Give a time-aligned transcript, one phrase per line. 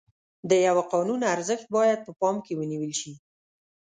[0.49, 3.13] د یوه قانون ارزښت باید په پام کې ونیول شي.